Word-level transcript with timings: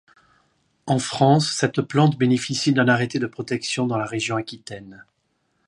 En 0.87 0.97
France 0.97 1.51
cette 1.51 1.79
plante 1.81 2.17
bénéficie 2.17 2.73
d'un 2.73 2.87
arrêté 2.87 3.19
de 3.19 3.27
protection 3.27 3.85
dans 3.85 3.99
la 3.99 4.07
région 4.07 4.35
Aquitaine. 4.35 5.05